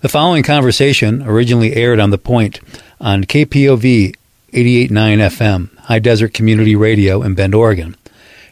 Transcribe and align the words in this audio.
The 0.00 0.08
following 0.08 0.44
conversation 0.44 1.24
originally 1.24 1.74
aired 1.74 1.98
on 1.98 2.10
The 2.10 2.18
Point 2.18 2.60
on 3.00 3.24
KPOV 3.24 4.14
88.9 4.52 4.90
FM, 4.90 5.76
High 5.76 5.98
Desert 5.98 6.32
Community 6.32 6.76
Radio 6.76 7.20
in 7.22 7.34
Bend, 7.34 7.52
Oregon. 7.52 7.96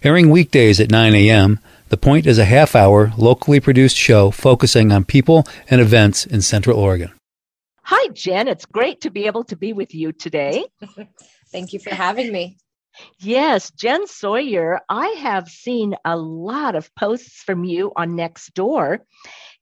Airing 0.02 0.30
weekdays 0.30 0.80
at 0.80 0.90
9 0.90 1.14
a.m., 1.14 1.60
The 1.90 1.96
Point 1.96 2.26
is 2.26 2.40
a 2.40 2.44
half 2.44 2.74
hour, 2.74 3.12
locally 3.16 3.60
produced 3.60 3.96
show 3.96 4.32
focusing 4.32 4.90
on 4.90 5.04
people 5.04 5.46
and 5.70 5.80
events 5.80 6.26
in 6.26 6.42
Central 6.42 6.80
Oregon. 6.80 7.12
Hi, 7.82 8.08
Jen. 8.08 8.48
It's 8.48 8.66
great 8.66 9.02
to 9.02 9.10
be 9.10 9.26
able 9.26 9.44
to 9.44 9.54
be 9.54 9.72
with 9.72 9.94
you 9.94 10.10
today. 10.10 10.64
Thank 11.52 11.72
you 11.72 11.78
for 11.78 11.94
having 11.94 12.32
me. 12.32 12.56
Yes, 13.20 13.70
Jen 13.70 14.08
Sawyer, 14.08 14.80
I 14.88 15.06
have 15.20 15.48
seen 15.48 15.94
a 16.04 16.16
lot 16.16 16.74
of 16.74 16.92
posts 16.96 17.42
from 17.42 17.62
you 17.62 17.92
on 17.94 18.16
Nextdoor, 18.16 18.98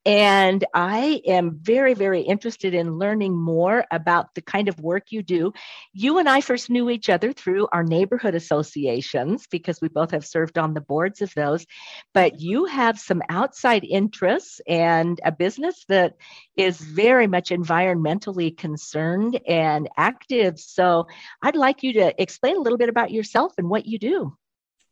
and 0.06 0.64
I 0.74 1.22
am 1.26 1.58
very, 1.62 1.94
very 1.94 2.20
interested 2.20 2.74
in 2.74 2.98
learning 2.98 3.34
more 3.36 3.84
about 3.90 4.34
the 4.34 4.42
kind 4.42 4.68
of 4.68 4.78
work 4.80 5.12
you 5.12 5.22
do. 5.22 5.52
You 5.92 6.18
and 6.18 6.28
I 6.28 6.42
first 6.42 6.68
knew 6.68 6.90
each 6.90 7.08
other 7.08 7.32
through 7.32 7.68
our 7.72 7.82
neighborhood 7.82 8.34
associations 8.34 9.46
because 9.46 9.80
we 9.80 9.88
both 9.88 10.10
have 10.10 10.26
served 10.26 10.58
on 10.58 10.74
the 10.74 10.82
boards 10.82 11.22
of 11.22 11.32
those. 11.34 11.64
But 12.12 12.40
you 12.40 12.66
have 12.66 12.98
some 12.98 13.22
outside 13.30 13.84
interests 13.84 14.60
and 14.68 15.18
a 15.24 15.32
business 15.32 15.84
that 15.88 16.14
is 16.56 16.78
very 16.78 17.26
much 17.26 17.48
environmentally 17.48 18.56
concerned 18.56 19.40
and 19.48 19.88
active. 19.96 20.58
So 20.60 21.06
I'd 21.42 21.56
like 21.56 21.82
you 21.82 21.94
to 21.94 22.22
explain 22.22 22.56
a 22.56 22.60
little 22.60 22.78
bit 22.78 22.90
about 22.90 23.10
yourself 23.10 23.54
and 23.56 23.70
what 23.70 23.86
you 23.86 23.98
do. 23.98 24.36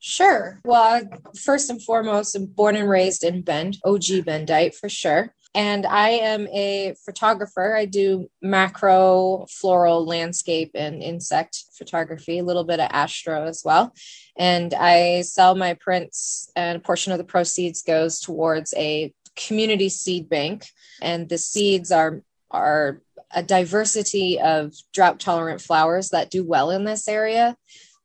Sure. 0.04 0.58
Well, 0.64 1.02
first 1.40 1.70
and 1.70 1.80
foremost, 1.80 2.34
I'm 2.34 2.46
born 2.46 2.74
and 2.74 2.90
raised 2.90 3.22
in 3.22 3.42
Bend, 3.42 3.78
OG 3.84 4.24
Bendite 4.26 4.74
for 4.74 4.88
sure. 4.88 5.32
And 5.54 5.86
I 5.86 6.08
am 6.08 6.48
a 6.48 6.96
photographer. 7.04 7.76
I 7.76 7.84
do 7.84 8.28
macro, 8.42 9.46
floral, 9.48 10.04
landscape, 10.04 10.72
and 10.74 11.04
insect 11.04 11.66
photography, 11.78 12.40
a 12.40 12.44
little 12.44 12.64
bit 12.64 12.80
of 12.80 12.88
astro 12.90 13.44
as 13.44 13.62
well. 13.64 13.92
And 14.36 14.74
I 14.74 15.20
sell 15.20 15.54
my 15.54 15.74
prints, 15.74 16.50
and 16.56 16.78
a 16.78 16.80
portion 16.80 17.12
of 17.12 17.18
the 17.18 17.24
proceeds 17.24 17.82
goes 17.82 18.18
towards 18.18 18.74
a 18.76 19.14
community 19.36 19.88
seed 19.88 20.28
bank. 20.28 20.66
And 21.00 21.28
the 21.28 21.38
seeds 21.38 21.92
are 21.92 22.22
are 22.50 23.00
a 23.30 23.42
diversity 23.42 24.40
of 24.40 24.74
drought 24.92 25.20
tolerant 25.20 25.60
flowers 25.60 26.10
that 26.10 26.30
do 26.30 26.44
well 26.44 26.70
in 26.70 26.82
this 26.84 27.06
area 27.06 27.56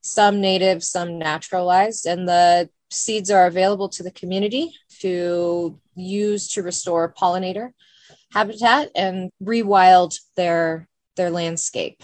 some 0.01 0.41
native, 0.41 0.83
some 0.83 1.17
naturalized, 1.19 2.05
and 2.05 2.27
the 2.27 2.69
seeds 2.89 3.29
are 3.29 3.47
available 3.47 3.89
to 3.89 4.03
the 4.03 4.11
community 4.11 4.73
to 4.99 5.79
use 5.95 6.47
to 6.53 6.63
restore 6.63 7.13
pollinator 7.13 7.71
habitat 8.31 8.91
and 8.95 9.31
rewild 9.43 10.19
their 10.35 10.87
their 11.15 11.29
landscape. 11.29 12.03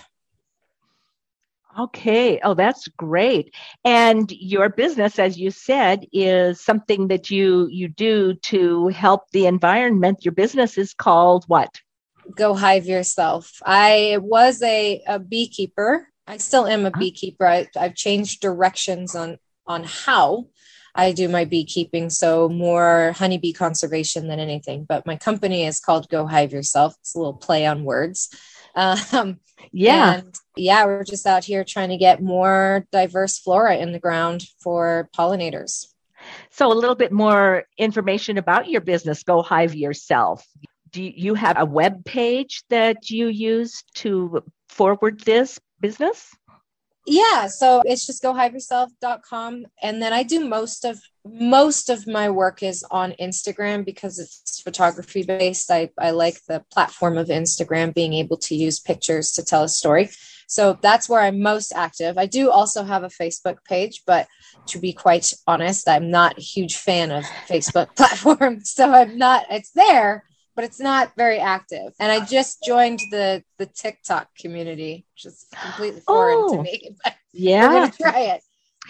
Okay. 1.80 2.40
Oh, 2.44 2.54
that's 2.54 2.88
great. 2.88 3.54
And 3.84 4.32
your 4.32 4.70
business, 4.70 5.18
as 5.18 5.40
you 5.40 5.50
said, 5.50 6.06
is 6.14 6.62
something 6.62 7.08
that 7.08 7.32
you 7.32 7.68
you 7.72 7.88
do 7.88 8.36
to 8.36 8.90
help 8.90 9.32
the 9.32 9.48
environment. 9.48 10.24
Your 10.24 10.34
business 10.34 10.78
is 10.78 10.94
called 10.94 11.46
what? 11.48 11.82
Go 12.36 12.54
Hive 12.54 12.86
Yourself. 12.86 13.60
I 13.66 14.18
was 14.22 14.62
a, 14.62 15.04
a 15.08 15.20
beekeeper 15.20 16.08
I 16.28 16.38
still 16.38 16.68
am 16.68 16.86
a 16.86 16.92
beekeeper. 16.92 17.46
I, 17.46 17.68
I've 17.78 17.96
changed 17.96 18.42
directions 18.42 19.16
on 19.16 19.38
on 19.66 19.84
how 19.84 20.48
I 20.96 21.12
do 21.12 21.28
my 21.28 21.46
beekeeping. 21.46 22.10
So 22.10 22.50
more 22.50 23.14
honeybee 23.18 23.54
conservation 23.54 24.28
than 24.28 24.40
anything. 24.40 24.86
But 24.86 25.06
my 25.06 25.16
company 25.16 25.66
is 25.66 25.80
called 25.80 26.10
Go 26.10 26.28
Hive 26.28 26.54
Yourself. 26.54 26.96
It's 27.02 27.16
a 27.16 27.18
little 27.18 27.34
play 27.34 27.66
on 27.66 27.84
words. 27.84 28.30
Um, 28.76 29.40
yeah. 29.72 30.22
yeah, 30.58 30.86
we're 30.86 31.04
just 31.04 31.28
out 31.28 31.44
here 31.44 31.64
trying 31.64 31.90
to 31.90 31.98
get 31.98 32.24
more 32.24 32.88
diverse 32.92 33.38
flora 33.38 33.76
in 33.76 33.92
the 33.92 34.00
ground 34.00 34.48
for 34.64 35.12
pollinators. 35.16 35.86
So 36.50 36.72
a 36.72 36.74
little 36.74 36.96
bit 36.96 37.12
more 37.12 37.66
information 37.78 38.40
about 38.40 38.68
your 38.68 38.82
business, 38.82 39.22
Go 39.22 39.44
Hive 39.44 39.76
Yourself. 39.76 40.44
Do 40.90 41.04
you 41.04 41.36
have 41.36 41.60
a 41.60 41.66
web 41.66 42.04
page 42.04 42.64
that 42.70 43.12
you 43.12 43.28
use 43.28 43.84
to 43.98 44.44
forward 44.70 45.20
this 45.20 45.60
business? 45.84 46.34
Yeah, 47.06 47.48
so 47.48 47.82
it's 47.84 48.08
just 48.08 48.24
gohiveyourself.com 48.24 49.66
and 49.82 50.02
then 50.02 50.14
I 50.14 50.24
do 50.24 50.48
most 50.48 50.86
of 50.86 51.02
most 51.26 51.90
of 51.90 52.08
my 52.08 52.30
work 52.30 52.64
is 52.64 52.84
on 52.90 53.14
Instagram 53.20 53.84
because 53.84 54.20
it's 54.20 54.62
photography 54.62 55.24
based. 55.24 55.70
I 55.70 55.90
I 56.00 56.12
like 56.12 56.38
the 56.48 56.64
platform 56.72 57.18
of 57.18 57.28
Instagram 57.28 57.94
being 57.94 58.14
able 58.14 58.38
to 58.38 58.56
use 58.56 58.80
pictures 58.80 59.32
to 59.34 59.44
tell 59.44 59.64
a 59.64 59.70
story. 59.70 60.10
So 60.48 60.78
that's 60.82 61.10
where 61.10 61.20
I'm 61.20 61.42
most 61.42 61.74
active. 61.76 62.18
I 62.18 62.26
do 62.26 62.50
also 62.50 62.84
have 62.84 63.04
a 63.04 63.08
Facebook 63.08 63.58
page, 63.66 64.04
but 64.06 64.28
to 64.68 64.80
be 64.80 64.94
quite 64.94 65.34
honest, 65.46 65.90
I'm 65.90 66.10
not 66.10 66.38
a 66.38 66.42
huge 66.42 66.78
fan 66.78 67.12
of 67.12 67.26
Facebook 67.50 67.96
platform. 67.98 68.62
So 68.64 68.94
I'm 68.94 69.18
not 69.18 69.46
it's 69.50 69.72
there, 69.72 70.24
but 70.56 70.66
it's 70.66 70.80
not 70.80 71.14
very 71.18 71.40
active. 71.40 71.94
And 72.00 72.12
I 72.12 72.26
just 72.26 72.64
joined 72.64 73.00
the 73.12 73.44
the 73.58 73.66
TikTok 73.66 74.30
community, 74.40 75.06
which 75.16 75.26
is 75.26 75.46
completely 75.62 76.02
foreign 76.02 76.38
oh, 76.40 76.58
to 76.58 76.64
me. 76.64 76.96
But 77.04 77.16
yeah, 77.32 77.68
we're 77.68 77.74
gonna 77.74 77.92
try 77.92 78.20
it. 78.20 78.42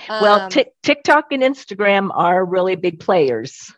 Well, 0.09 0.41
um, 0.41 0.49
t- 0.49 0.65
TikTok 0.81 1.31
and 1.31 1.43
Instagram 1.43 2.09
are 2.13 2.43
really 2.43 2.75
big 2.75 2.99
players. 2.99 3.71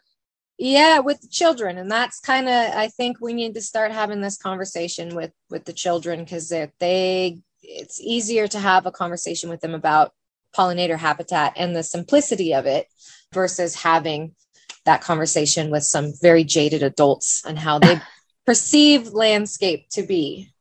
Yeah, 0.57 1.00
with 1.00 1.29
children, 1.29 1.78
and 1.78 1.91
that's 1.91 2.19
kind 2.19 2.47
of 2.47 2.73
I 2.75 2.88
think 2.88 3.18
we 3.19 3.34
need 3.34 3.56
to 3.56 3.62
start 3.62 3.91
having 3.91 4.22
this 4.22 4.38
conversation 4.38 5.13
with 5.16 5.31
with 5.50 5.66
the 5.66 5.73
children 5.73 6.23
because 6.23 6.50
they 6.50 6.72
they 6.79 7.40
it's 7.62 8.00
easier 8.02 8.47
to 8.47 8.59
have 8.59 8.85
a 8.85 8.91
conversation 8.91 9.50
with 9.50 9.62
them 9.62 9.73
about 9.73 10.13
pollinator 10.56 10.97
habitat 10.97 11.53
and 11.57 11.75
the 11.75 11.84
simplicity 11.84 12.53
of 12.53 12.66
it 12.66 12.88
versus 13.34 13.75
having 13.75 14.34
that 14.85 15.01
conversation 15.01 15.72
with 15.72 15.84
some 15.84 16.13
very 16.22 16.44
jaded 16.44 16.84
adults 16.84 17.44
and 17.46 17.57
how 17.57 17.79
they 17.79 18.00
perceive 18.46 19.09
landscape 19.09 19.90
to 19.90 20.03
be. 20.03 20.51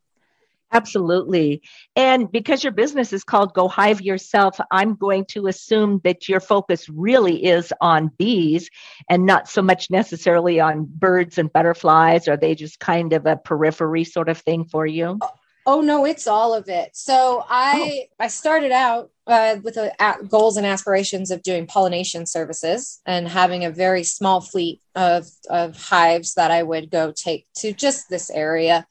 Absolutely. 0.75 1.63
And 1.95 2.31
because 2.33 2.65
your 2.65 2.73
business 2.73 3.13
is 3.13 3.23
called 3.23 3.55
Go 3.55 3.69
Hive 3.69 4.03
Yourself, 4.03 4.59
I'm 4.73 4.97
going 4.97 5.25
to 5.27 5.47
assume 5.47 6.01
that 6.03 6.29
your 6.29 6.41
focus 6.41 6.89
really 6.89 7.45
is 7.45 7.73
on 7.81 8.11
bees 8.19 8.71
and 9.09 9.25
not 9.25 9.49
so 9.49 9.63
much 9.63 9.89
necessarily 9.89 10.59
on 10.59 10.85
birds 10.85 11.39
and 11.39 11.53
butterflies. 11.53 12.27
Are 12.27 12.37
they 12.37 12.57
just 12.57 12.81
kind 12.81 13.13
of 13.13 13.25
a 13.25 13.37
periphery 13.37 14.03
sort 14.03 14.29
of 14.29 14.39
thing 14.39 14.65
for 14.65 14.85
you? 14.85 15.19
Uh, 15.21 15.29
Oh 15.67 15.81
no, 15.81 16.05
it's 16.05 16.27
all 16.27 16.55
of 16.55 16.69
it. 16.69 16.91
So 16.95 17.45
I 17.49 18.07
oh. 18.07 18.25
I 18.25 18.29
started 18.29 18.71
out 18.71 19.11
uh, 19.27 19.57
with 19.63 19.77
a, 19.79 19.93
goals 20.29 20.57
and 20.57 20.67
aspirations 20.67 21.31
of 21.31 21.43
doing 21.43 21.67
pollination 21.67 22.27
services 22.27 23.01
and 23.07 23.27
having 23.27 23.65
a 23.65 23.71
very 23.71 24.05
small 24.05 24.41
fleet 24.41 24.81
of 24.95 25.27
of 25.49 25.77
hives 25.77 26.35
that 26.35 26.51
I 26.51 26.63
would 26.63 26.91
go 26.91 27.13
take 27.13 27.47
to 27.59 27.73
just 27.73 28.11
this 28.11 28.31
area. 28.31 28.87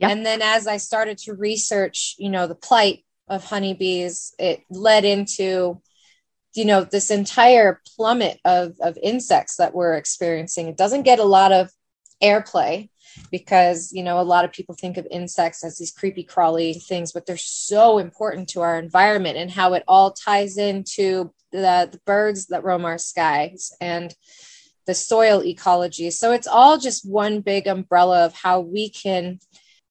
Yep. 0.00 0.10
And 0.10 0.26
then 0.26 0.42
as 0.42 0.66
I 0.66 0.78
started 0.78 1.18
to 1.18 1.34
research, 1.34 2.16
you 2.18 2.28
know, 2.28 2.46
the 2.46 2.54
plight 2.54 3.04
of 3.28 3.44
honeybees, 3.44 4.34
it 4.38 4.60
led 4.68 5.04
into 5.04 5.80
you 6.54 6.64
know 6.64 6.82
this 6.84 7.10
entire 7.10 7.80
plummet 7.94 8.40
of 8.44 8.74
of 8.80 8.98
insects 9.00 9.56
that 9.56 9.74
we're 9.74 9.94
experiencing. 9.94 10.66
It 10.66 10.76
doesn't 10.76 11.02
get 11.02 11.20
a 11.20 11.24
lot 11.24 11.52
of 11.52 11.70
airplay 12.22 12.88
because 13.30 13.92
you 13.92 14.02
know 14.02 14.20
a 14.20 14.22
lot 14.22 14.44
of 14.44 14.52
people 14.52 14.74
think 14.74 14.96
of 14.96 15.06
insects 15.10 15.64
as 15.64 15.78
these 15.78 15.90
creepy 15.90 16.22
crawly 16.22 16.74
things 16.74 17.12
but 17.12 17.26
they're 17.26 17.36
so 17.36 17.98
important 17.98 18.48
to 18.48 18.60
our 18.60 18.78
environment 18.78 19.36
and 19.36 19.50
how 19.50 19.72
it 19.72 19.82
all 19.88 20.12
ties 20.12 20.58
into 20.58 21.32
the, 21.52 21.88
the 21.90 22.00
birds 22.04 22.46
that 22.46 22.64
roam 22.64 22.84
our 22.84 22.98
skies 22.98 23.72
and 23.80 24.14
the 24.86 24.94
soil 24.94 25.42
ecology. 25.44 26.10
So 26.10 26.32
it's 26.32 26.46
all 26.46 26.78
just 26.78 27.08
one 27.08 27.40
big 27.40 27.66
umbrella 27.66 28.24
of 28.24 28.34
how 28.34 28.60
we 28.60 28.88
can 28.88 29.40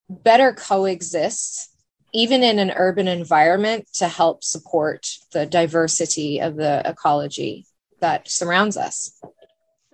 better 0.09 0.53
coexist 0.53 1.71
even 2.13 2.43
in 2.43 2.59
an 2.59 2.71
urban 2.71 3.09
environment 3.09 3.87
to 3.93 4.07
help 4.07 4.41
support 4.41 5.05
the 5.33 5.45
diversity 5.45 6.39
of 6.39 6.55
the 6.55 6.81
ecology 6.85 7.65
that 7.99 8.29
surrounds 8.29 8.77
us 8.77 9.19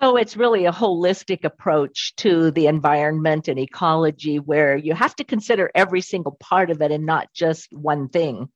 so 0.02 0.18
it's 0.18 0.36
really 0.36 0.66
a 0.66 0.72
holistic 0.72 1.44
approach 1.44 2.16
to 2.18 2.50
the 2.52 2.68
environment 2.68 3.48
and 3.48 3.60
ecology 3.60 4.40
where 4.40 4.76
you 4.76 4.96
have 4.96 5.16
to 5.18 5.24
consider 5.24 5.70
every 5.76 6.02
single 6.02 6.36
part 6.40 6.72
of 6.72 6.82
it 6.82 6.92
and 6.92 7.06
not 7.06 7.32
just 7.34 7.72
one 7.72 8.10
thing. 8.10 8.50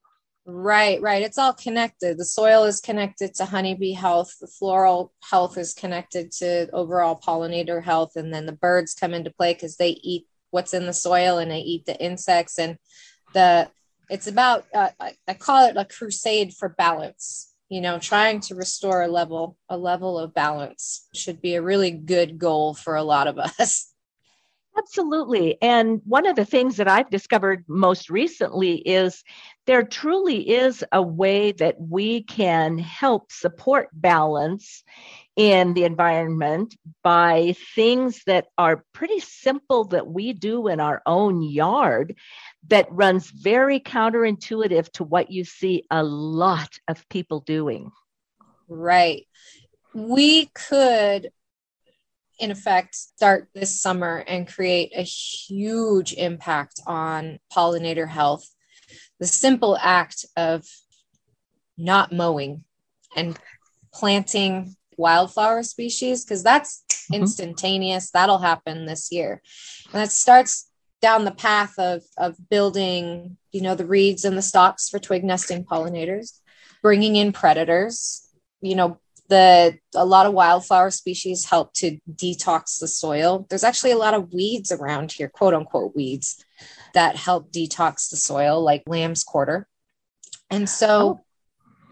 Right, 0.48 1.02
right. 1.02 1.24
It's 1.24 1.38
all 1.38 1.54
connected. 1.54 2.18
The 2.18 2.26
soil 2.26 2.66
is 2.66 2.80
connected 2.80 3.36
to 3.36 3.46
honeybee 3.46 3.94
health, 3.94 4.36
the 4.40 4.48
floral 4.48 5.14
health 5.30 5.58
is 5.58 5.74
connected 5.74 6.32
to 6.34 6.70
overall 6.72 7.20
pollinator 7.20 7.84
health, 7.84 8.16
and 8.16 8.34
then 8.34 8.46
the 8.46 8.52
birds 8.52 8.94
come 8.94 9.14
into 9.14 9.32
play 9.32 9.54
because 9.54 9.78
they 9.78 9.90
eat 9.90 10.28
what's 10.52 10.74
in 10.74 10.86
the 10.86 10.94
soil 10.94 11.38
and 11.38 11.50
they 11.52 11.60
eat 11.60 11.86
the 11.86 12.00
insects. 12.00 12.60
And 12.60 12.78
the 13.34 13.70
it's 14.10 14.28
about 14.28 14.66
uh, 14.74 14.90
I 15.00 15.34
call 15.34 15.68
it 15.68 15.78
a 15.78 15.86
crusade 15.86 16.54
for 16.54 16.70
balance 16.70 17.55
you 17.70 17.82
know 17.82 17.98
trying 18.00 18.40
to 18.40 18.56
restore 18.56 19.04
a 19.04 19.08
level 19.08 19.58
a 19.70 19.78
level 19.78 20.20
of 20.20 20.34
balance 20.34 21.08
should 21.14 21.42
be 21.42 21.56
a 21.56 21.62
really 21.62 21.92
good 21.92 22.38
goal 22.38 22.74
for 22.74 22.96
a 22.96 23.04
lot 23.04 23.28
of 23.28 23.38
us 23.38 23.92
Absolutely. 24.78 25.58
And 25.62 26.02
one 26.06 26.28
of 26.28 26.36
the 26.36 26.44
things 26.44 26.76
that 26.78 26.88
I've 26.88 27.10
discovered 27.10 27.64
most 27.68 28.10
recently 28.10 28.76
is 28.76 29.24
there 29.66 29.84
truly 29.84 30.50
is 30.50 30.84
a 30.92 31.02
way 31.02 31.54
that 31.54 31.80
we 31.80 32.24
can 32.24 32.78
help 32.78 33.32
support 33.32 33.88
balance 33.94 34.84
in 35.36 35.74
the 35.74 35.84
environment 35.84 36.76
by 37.04 37.56
things 37.76 38.22
that 38.26 38.48
are 38.58 38.86
pretty 38.94 39.20
simple 39.20 39.86
that 39.86 40.08
we 40.08 40.32
do 40.32 40.68
in 40.68 40.80
our 40.80 41.02
own 41.06 41.42
yard 41.42 42.16
that 42.68 42.92
runs 42.92 43.30
very 43.30 43.80
counterintuitive 43.80 44.90
to 44.94 45.04
what 45.04 45.30
you 45.30 45.44
see 45.44 45.84
a 45.92 46.04
lot 46.04 46.70
of 46.88 47.08
people 47.10 47.42
doing. 47.42 47.92
Right. 48.70 49.28
We 49.94 50.48
could 50.48 51.32
in 52.40 52.52
effect 52.52 52.96
start 52.96 53.50
this 53.54 53.80
summer 53.80 54.18
and 54.28 54.48
create 54.48 54.92
a 54.96 55.02
huge 55.02 56.14
impact 56.14 56.82
on 56.86 57.40
pollinator 57.54 58.08
health. 58.08 58.46
The 59.20 59.28
simple 59.28 59.78
act 59.80 60.26
of 60.36 60.66
not 61.78 62.12
mowing 62.12 62.64
and 63.16 63.38
planting 63.94 64.76
wildflower 64.98 65.64
species, 65.64 66.24
because 66.24 66.44
that's 66.44 66.84
mm-hmm. 66.90 67.22
instantaneous, 67.22 68.12
that'll 68.12 68.40
happen 68.40 68.86
this 68.86 69.12
year. 69.12 69.42
And 69.94 70.02
it 70.02 70.12
starts 70.12 70.70
down 71.02 71.26
the 71.26 71.32
path 71.32 71.78
of, 71.78 72.04
of 72.18 72.36
building, 72.50 73.38
you 73.52 73.62
know, 73.62 73.76
the 73.76 73.86
reeds 73.86 74.26
and 74.26 74.38
the 74.38 74.42
stalks 74.42 74.90
for 74.90 75.00
twig 75.00 75.24
nesting 75.24 75.64
pollinators, 75.64 76.40
bringing 76.82 77.16
in 77.16 77.32
predators, 77.32 78.28
you 78.62 78.76
know, 78.76 79.00
the 79.28 79.78
a 79.96 80.06
lot 80.06 80.26
of 80.26 80.34
wildflower 80.34 80.92
species 80.92 81.46
help 81.46 81.74
to 81.74 81.98
detox 82.14 82.80
the 82.80 82.88
soil. 82.88 83.48
There's 83.50 83.64
actually 83.64 83.92
a 83.92 83.98
lot 83.98 84.14
of 84.14 84.32
weeds 84.32 84.72
around 84.72 85.12
here, 85.12 85.30
quote 85.30 85.54
unquote 85.54 85.96
weeds, 85.96 86.44
that 86.94 87.16
help 87.16 87.52
detox 87.52 88.10
the 88.10 88.18
soil, 88.18 88.62
like 88.62 88.84
lamb's 88.88 89.24
quarter. 89.24 89.68
And 90.52 90.70
so, 90.70 90.88
oh. 90.88 91.25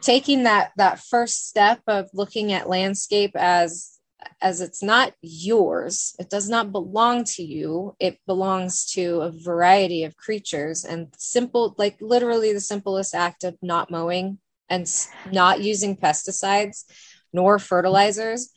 Taking 0.04 0.44
that 0.44 0.72
that 0.78 1.00
first 1.00 1.48
step 1.48 1.82
of 1.88 2.10
looking 2.14 2.52
at 2.52 2.70
landscape 2.70 3.32
as 3.36 3.94
as 4.42 4.62
it's 4.62 4.82
not 4.82 5.14
yours, 5.22 6.16
it 6.20 6.30
does 6.30 6.50
not 6.50 6.72
belong 6.72 7.24
to 7.24 7.44
you. 7.44 7.96
It 8.00 8.20
belongs 8.26 8.86
to 8.94 9.22
a 9.22 9.32
variety 9.32 10.04
of 10.04 10.16
creatures. 10.16 10.86
And 10.86 11.14
simple, 11.18 11.76
like 11.78 11.98
literally 12.02 12.54
the 12.54 12.62
simplest 12.62 13.16
act 13.16 13.44
of 13.44 13.58
not 13.62 13.92
mowing 13.92 14.40
and 14.70 14.88
not 15.32 15.62
using 15.62 15.98
pesticides 15.98 16.86
nor 17.34 17.60
fertilizers, 17.60 18.50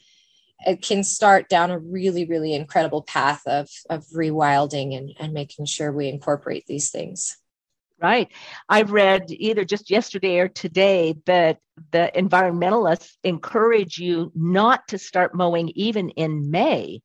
it 0.67 0.83
can 0.83 1.03
start 1.03 1.49
down 1.49 1.71
a 1.71 1.79
really, 1.79 2.27
really 2.27 2.55
incredible 2.55 3.03
path 3.03 3.43
of, 3.47 3.69
of 3.91 4.05
rewilding 4.15 4.97
and, 4.97 5.13
and 5.19 5.33
making 5.33 5.67
sure 5.67 5.93
we 5.93 6.09
incorporate 6.09 6.67
these 6.67 6.91
things. 6.91 7.37
Right. 8.01 8.31
I 8.69 8.83
read 8.83 9.31
either 9.31 9.65
just 9.65 9.91
yesterday 9.91 10.39
or 10.39 10.49
today 10.49 11.17
that 11.25 11.59
the 11.93 12.11
environmentalists 12.15 13.17
encourage 13.25 13.99
you 13.99 14.33
not 14.35 14.87
to 14.89 14.99
start 14.99 15.35
mowing 15.35 15.71
even 15.75 16.11
in 16.11 16.51
May 16.51 17.01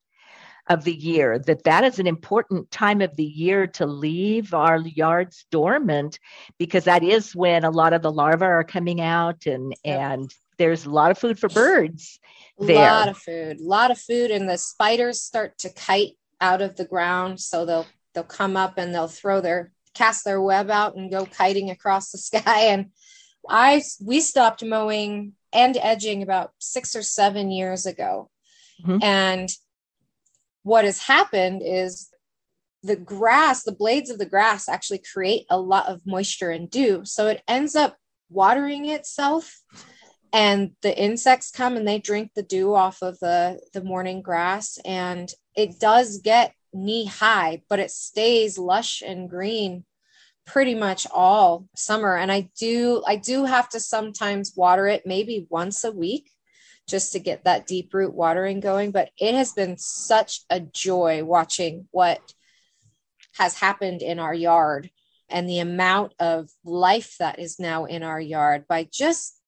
of 0.67 0.83
the 0.83 0.93
year 0.93 1.39
that 1.39 1.63
that 1.63 1.83
is 1.83 1.97
an 1.97 2.07
important 2.07 2.69
time 2.71 3.01
of 3.01 3.15
the 3.15 3.25
year 3.25 3.65
to 3.65 3.85
leave 3.85 4.53
our 4.53 4.77
yards 4.79 5.45
dormant 5.49 6.19
because 6.59 6.83
that 6.83 7.03
is 7.03 7.35
when 7.35 7.63
a 7.63 7.71
lot 7.71 7.93
of 7.93 8.03
the 8.03 8.11
larvae 8.11 8.45
are 8.45 8.63
coming 8.63 9.01
out 9.01 9.47
and 9.47 9.73
yep. 9.83 9.99
and 9.99 10.33
there's 10.57 10.85
a 10.85 10.89
lot 10.89 11.09
of 11.09 11.17
food 11.17 11.39
for 11.39 11.49
birds 11.49 12.19
there. 12.59 12.77
A 12.77 12.93
lot 12.93 13.07
of 13.09 13.17
food, 13.17 13.59
a 13.59 13.63
lot 13.63 13.91
of 13.91 13.99
food, 13.99 14.31
and 14.31 14.47
the 14.47 14.57
spiders 14.57 15.21
start 15.21 15.57
to 15.59 15.69
kite 15.69 16.17
out 16.39 16.61
of 16.61 16.75
the 16.75 16.85
ground. 16.85 17.39
So 17.39 17.65
they'll 17.65 17.87
they'll 18.13 18.23
come 18.23 18.55
up 18.55 18.75
and 18.77 18.93
they'll 18.93 19.07
throw 19.07 19.41
their 19.41 19.71
cast 19.93 20.25
their 20.25 20.41
web 20.41 20.69
out 20.69 20.95
and 20.95 21.11
go 21.11 21.25
kiting 21.25 21.69
across 21.69 22.11
the 22.11 22.17
sky. 22.17 22.65
And 22.65 22.87
I 23.47 23.81
we 24.03 24.21
stopped 24.21 24.63
mowing 24.63 25.33
and 25.53 25.77
edging 25.77 26.23
about 26.23 26.51
six 26.59 26.95
or 26.95 27.03
seven 27.03 27.51
years 27.51 27.85
ago. 27.85 28.29
Mm-hmm. 28.85 29.03
And 29.03 29.49
what 30.63 30.85
has 30.85 30.99
happened 30.99 31.61
is 31.63 32.09
the 32.83 32.95
grass, 32.95 33.63
the 33.63 33.71
blades 33.71 34.09
of 34.09 34.17
the 34.17 34.25
grass 34.25 34.67
actually 34.67 35.01
create 35.13 35.45
a 35.49 35.59
lot 35.59 35.87
of 35.87 36.05
moisture 36.05 36.51
and 36.51 36.69
dew. 36.69 37.01
So 37.05 37.27
it 37.27 37.43
ends 37.47 37.75
up 37.75 37.97
watering 38.29 38.89
itself 38.89 39.61
and 40.33 40.71
the 40.81 40.97
insects 40.97 41.51
come 41.51 41.75
and 41.75 41.87
they 41.87 41.99
drink 41.99 42.31
the 42.35 42.43
dew 42.43 42.73
off 42.73 43.01
of 43.01 43.19
the 43.19 43.59
the 43.73 43.83
morning 43.83 44.21
grass 44.21 44.79
and 44.85 45.31
it 45.55 45.79
does 45.79 46.19
get 46.19 46.53
knee 46.73 47.05
high 47.05 47.61
but 47.69 47.79
it 47.79 47.91
stays 47.91 48.57
lush 48.57 49.01
and 49.05 49.29
green 49.29 49.83
pretty 50.45 50.75
much 50.75 51.05
all 51.11 51.67
summer 51.75 52.15
and 52.15 52.31
i 52.31 52.49
do 52.57 53.03
i 53.05 53.15
do 53.15 53.45
have 53.45 53.69
to 53.69 53.79
sometimes 53.79 54.53
water 54.55 54.87
it 54.87 55.03
maybe 55.05 55.45
once 55.49 55.83
a 55.83 55.91
week 55.91 56.31
just 56.87 57.13
to 57.13 57.19
get 57.19 57.43
that 57.43 57.67
deep 57.67 57.93
root 57.93 58.13
watering 58.13 58.59
going 58.59 58.91
but 58.91 59.09
it 59.19 59.35
has 59.35 59.53
been 59.53 59.77
such 59.77 60.41
a 60.49 60.59
joy 60.59 61.23
watching 61.23 61.87
what 61.91 62.33
has 63.37 63.55
happened 63.55 64.01
in 64.01 64.19
our 64.19 64.33
yard 64.33 64.89
and 65.29 65.49
the 65.49 65.59
amount 65.59 66.13
of 66.19 66.49
life 66.63 67.15
that 67.19 67.39
is 67.39 67.59
now 67.59 67.85
in 67.85 68.03
our 68.03 68.19
yard 68.19 68.65
by 68.67 68.87
just 68.91 69.39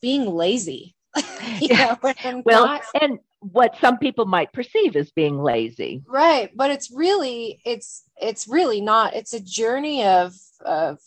being 0.00 0.26
lazy. 0.26 0.94
yeah. 1.60 1.96
Know, 2.02 2.42
well, 2.44 2.66
not, 2.66 2.82
and 3.00 3.18
what 3.40 3.76
some 3.80 3.98
people 3.98 4.26
might 4.26 4.52
perceive 4.52 4.96
as 4.96 5.10
being 5.10 5.38
lazy. 5.38 6.02
Right, 6.06 6.50
but 6.54 6.70
it's 6.70 6.90
really 6.90 7.60
it's 7.64 8.04
it's 8.20 8.48
really 8.48 8.80
not. 8.80 9.14
It's 9.14 9.34
a 9.34 9.40
journey 9.40 10.04
of 10.04 10.34
of 10.64 10.98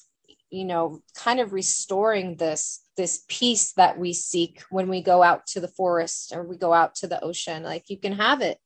you 0.49 0.65
know 0.65 1.01
kind 1.15 1.39
of 1.39 1.53
restoring 1.53 2.35
this 2.37 2.81
this 2.97 3.23
peace 3.27 3.73
that 3.73 3.97
we 3.97 4.13
seek 4.13 4.63
when 4.69 4.89
we 4.89 5.01
go 5.01 5.23
out 5.23 5.47
to 5.47 5.59
the 5.59 5.67
forest 5.67 6.33
or 6.35 6.43
we 6.43 6.57
go 6.57 6.73
out 6.73 6.95
to 6.95 7.07
the 7.07 7.21
ocean 7.23 7.63
like 7.63 7.89
you 7.89 7.97
can 7.97 8.11
have 8.11 8.41
it 8.41 8.57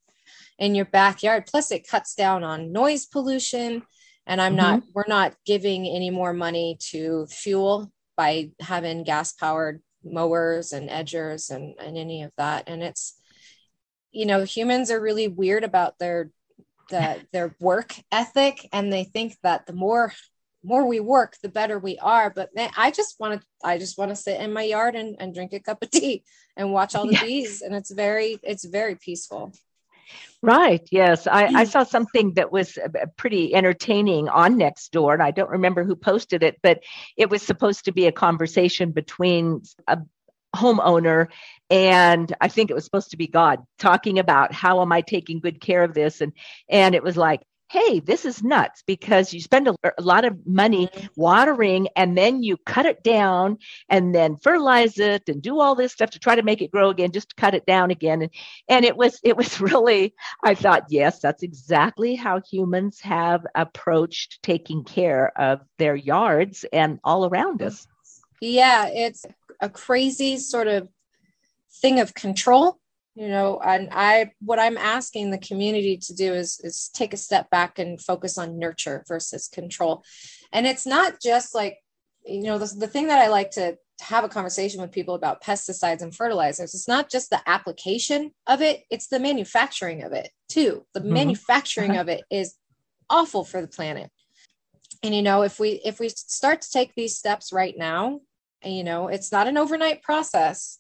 in 0.58 0.74
your 0.74 0.86
backyard 0.86 1.46
plus 1.46 1.72
it 1.72 1.88
cuts 1.88 2.16
down 2.16 2.44
on 2.44 2.72
noise 2.72 3.06
pollution 3.06 3.84
and 4.26 4.42
i'm 4.42 4.54
mm-hmm. 4.56 4.62
not 4.62 4.84
we're 4.96 5.04
not 5.08 5.36
giving 5.46 5.86
any 5.86 6.10
more 6.10 6.34
money 6.34 6.76
to 6.80 7.28
fuel 7.28 7.92
by 8.18 8.50
having 8.60 9.04
gas 9.04 9.34
powered 9.34 9.80
mowers 10.06 10.72
and 10.72 10.90
edgers 10.90 11.50
and, 11.50 11.76
and 11.80 11.98
any 11.98 12.24
of 12.24 12.32
that. 12.38 12.64
And 12.68 12.84
it's, 12.84 13.20
you 14.16 14.26
know, 14.26 14.44
humans 14.44 14.90
are 14.92 15.00
really 15.00 15.28
weird 15.28 15.64
about 15.64 16.00
their 16.00 16.32
the, 16.90 17.22
their 17.34 17.56
work 17.60 17.96
ethic 18.12 18.68
and 18.72 18.92
they 18.92 19.04
think 19.04 19.38
that 19.44 19.66
the 19.66 19.74
more 19.74 20.14
more 20.64 20.88
we 20.88 21.00
work 21.00 21.36
the 21.44 21.50
better 21.50 21.78
we 21.78 21.96
are 22.00 22.32
but 22.32 22.50
man, 22.56 22.72
i 22.76 22.90
just 22.90 23.20
want 23.20 23.40
to 23.40 23.48
i 23.64 23.78
just 23.78 24.00
want 24.00 24.10
to 24.10 24.16
sit 24.16 24.42
in 24.42 24.52
my 24.52 24.64
yard 24.64 24.96
and, 24.96 25.16
and 25.20 25.36
drink 25.36 25.54
a 25.54 25.60
cup 25.60 25.84
of 25.84 25.92
tea 25.92 26.24
and 26.58 26.74
watch 26.74 26.96
all 26.96 27.06
the 27.06 27.14
yeah. 27.14 27.24
bees 27.24 27.62
and 27.62 27.76
it's 27.76 27.92
very 27.92 28.40
it's 28.42 28.66
very 28.66 28.96
peaceful 28.96 29.54
Right. 30.42 30.88
Yes. 30.92 31.26
I, 31.26 31.46
I, 31.46 31.66
mm. 31.66 31.68
saw 31.68 31.84
something 31.84 32.34
that 32.36 32.52
was 32.52 32.78
uh, 32.78 33.08
pretty 33.18 33.56
entertaining 33.56 34.30
on 34.30 34.56
Nextdoor, 34.60 35.14
And 35.14 35.24
I 35.24 35.32
don't 35.32 35.50
remember 35.50 35.84
who 35.84 35.96
posted 35.96 36.44
it, 36.44 36.60
but 36.62 36.84
it 37.18 37.32
was 37.32 37.42
supposed 37.42 37.86
to 37.86 37.92
be 37.92 38.06
a 38.06 38.12
conversation 38.12 38.92
between 38.92 39.64
a 39.88 39.98
homeowner 40.56 41.28
and 41.70 42.36
I 42.42 42.48
think 42.48 42.70
it 42.70 42.76
was 42.76 42.86
supposed 42.86 43.12
to 43.12 43.18
be 43.18 43.28
God 43.28 43.60
talking 43.80 44.20
about 44.20 44.54
how 44.54 44.82
am 44.82 44.92
I 44.92 45.02
taking 45.02 45.40
good 45.40 45.60
care 45.62 45.84
of 45.84 45.94
this? 45.94 46.22
And 46.22 46.34
and 46.70 46.94
it 46.94 47.04
was 47.04 47.18
like, 47.18 47.42
hey, 47.70 48.00
this 48.00 48.26
is 48.26 48.44
nuts 48.44 48.84
because 48.86 49.34
you 49.34 49.42
spend 49.42 49.68
a, 49.68 49.76
a, 49.98 50.02
lot 50.02 50.24
of 50.24 50.46
money 50.46 50.88
mm-hmm. 50.88 51.08
watering 51.16 51.88
and 51.96 52.18
then 52.18 52.44
you 52.44 52.58
cut 52.58 52.86
it 52.86 53.04
down 53.04 53.58
and 53.90 54.14
then 54.14 54.38
fertilize 54.38 55.00
it 55.00 55.28
and 55.28 55.42
do 55.42 55.60
all 55.60 55.74
this 55.74 55.92
stuff 55.92 56.12
to 56.12 56.20
try 56.20 56.36
to 56.36 56.44
make 56.44 56.62
it 56.62 56.72
grow 56.72 56.90
again, 56.90 57.12
just 57.12 57.30
to 57.30 57.36
cut 57.36 57.56
it 57.56 57.66
down 57.66 57.90
again. 57.90 58.22
And, 58.22 58.32
and 58.70 58.86
it 58.86 58.96
was, 58.96 59.20
it 59.24 59.36
was 59.36 59.60
really, 59.62 60.14
I 60.44 60.54
thought, 60.54 60.86
yes, 60.90 61.20
that's 61.20 61.44
exactly 61.44 62.16
how 62.16 62.40
humans 62.40 63.00
have 63.02 63.46
approached 63.56 64.44
taking 64.44 64.84
care 64.84 65.38
of 65.38 65.62
their 65.80 65.96
yards 65.96 66.66
and 66.72 67.00
all 67.04 67.26
around 67.26 67.64
us. 67.64 67.88
Yeah, 68.42 68.88
it's 68.88 69.26
a 69.62 69.70
crazy 69.70 70.38
sort 70.38 70.68
of 70.68 70.88
thing 71.82 72.00
of 72.00 72.14
control 72.14 72.80
you 73.16 73.28
know 73.28 73.60
and 73.60 73.90
i 73.92 74.30
what 74.40 74.60
i'm 74.60 74.78
asking 74.78 75.32
the 75.32 75.38
community 75.38 75.98
to 75.98 76.14
do 76.14 76.34
is 76.34 76.60
is 76.64 76.90
take 76.94 77.14
a 77.14 77.18
step 77.18 77.50
back 77.50 77.80
and 77.80 78.02
focus 78.02 78.38
on 78.38 78.60
nurture 78.60 79.04
versus 79.08 79.48
control. 79.48 80.04
And 80.52 80.66
it's 80.66 80.86
not 80.86 81.22
just 81.22 81.54
like 81.54 81.78
you 82.26 82.44
know 82.44 82.58
the, 82.58 82.74
the 82.78 82.88
thing 82.88 83.08
that 83.08 83.20
i 83.20 83.28
like 83.28 83.52
to 83.52 83.78
have 84.02 84.26
a 84.26 84.30
conversation 84.30 84.82
with 84.82 84.92
people 84.92 85.16
about 85.16 85.42
pesticides 85.42 86.02
and 86.02 86.14
fertilizers 86.14 86.74
it's 86.74 86.88
not 86.88 87.10
just 87.10 87.30
the 87.30 87.42
application 87.48 88.32
of 88.46 88.62
it 88.62 88.84
it's 88.90 89.08
the 89.08 89.20
manufacturing 89.20 90.04
of 90.04 90.12
it 90.12 90.30
too. 90.50 90.86
The 90.94 91.02
mm-hmm. 91.02 91.14
manufacturing 91.14 91.98
of 91.98 92.08
it 92.08 92.24
is 92.32 92.56
awful 93.10 93.44
for 93.44 93.62
the 93.62 93.68
planet. 93.68 94.10
And 95.04 95.14
you 95.14 95.22
know 95.22 95.44
if 95.44 95.60
we 95.60 95.82
if 95.86 96.00
we 96.00 96.10
start 96.10 96.62
to 96.62 96.72
take 96.72 96.94
these 96.96 97.18
steps 97.18 97.54
right 97.54 97.76
now 97.78 98.22
you 98.66 98.84
know 98.84 99.08
it's 99.08 99.32
not 99.32 99.48
an 99.48 99.58
overnight 99.58 100.02
process 100.02 100.80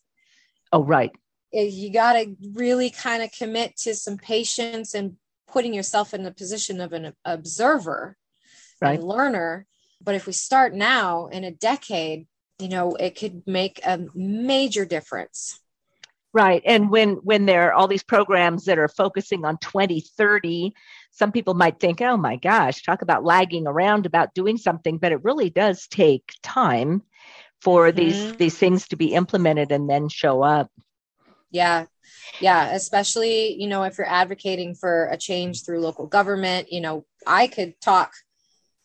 oh 0.72 0.84
right 0.84 1.12
eh, 1.54 1.64
you 1.64 1.92
got 1.92 2.14
to 2.14 2.36
really 2.54 2.90
kind 2.90 3.24
of 3.24 3.32
commit 3.32 3.76
to 3.78 3.94
some 3.96 4.18
patience 4.18 4.94
and 4.94 5.18
putting 5.48 5.74
yourself 5.74 6.14
in 6.14 6.24
the 6.24 6.32
position 6.32 6.82
of 6.82 6.92
an 6.92 7.14
observer 7.24 8.18
right. 8.82 9.00
and 9.00 9.08
learner. 9.08 9.66
But 10.02 10.16
if 10.16 10.28
we 10.28 10.34
start 10.34 10.74
now 10.74 11.28
in 11.28 11.44
a 11.44 11.52
decade, 11.52 12.28
you 12.60 12.70
know, 12.70 12.94
it 12.96 13.18
could 13.18 13.44
make 13.48 13.80
a 13.86 14.06
major 14.14 14.86
difference. 14.86 15.60
Right. 16.34 16.62
And 16.66 16.92
when 16.92 17.14
when 17.24 17.46
there 17.46 17.70
are 17.70 17.74
all 17.74 17.88
these 17.88 18.04
programs 18.04 18.66
that 18.66 18.78
are 18.78 18.90
focusing 18.90 19.46
on 19.46 19.58
2030, 19.60 20.74
some 21.12 21.32
people 21.32 21.54
might 21.54 21.80
think, 21.80 22.02
oh 22.02 22.18
my 22.18 22.36
gosh, 22.36 22.84
talk 22.84 23.02
about 23.02 23.24
lagging 23.24 23.68
around 23.68 24.06
about 24.06 24.34
doing 24.34 24.58
something, 24.58 24.98
but 24.98 25.14
it 25.14 25.24
really 25.24 25.50
does 25.50 25.88
take 25.88 26.34
time 26.44 27.04
for 27.66 27.88
mm-hmm. 27.88 27.98
these 27.98 28.36
these 28.38 28.58
things 28.58 28.88
to 28.88 28.96
be 28.96 29.14
implemented 29.14 29.72
and 29.72 29.90
then 29.90 30.08
show 30.08 30.44
up. 30.44 30.72
Yeah. 31.50 31.88
Yeah, 32.40 32.74
especially, 32.74 33.56
you 33.60 33.68
know, 33.68 33.84
if 33.84 33.98
you're 33.98 34.08
advocating 34.08 34.76
for 34.76 35.08
a 35.08 35.18
change 35.18 35.66
through 35.66 35.80
local 35.80 36.06
government, 36.06 36.72
you 36.72 36.82
know, 36.82 37.06
I 37.26 37.48
could 37.48 37.80
talk 37.82 38.12